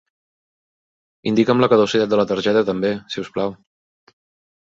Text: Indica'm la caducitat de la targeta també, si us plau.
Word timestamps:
Indica'm 1.31 1.61
la 1.63 1.69
caducitat 1.73 2.09
de 2.13 2.19
la 2.21 2.25
targeta 2.31 2.65
també, 2.71 2.91
si 3.17 3.21
us 3.25 3.31
plau. 3.37 3.55